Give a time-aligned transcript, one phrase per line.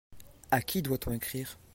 [0.49, 1.59] A qui doit-on écrire?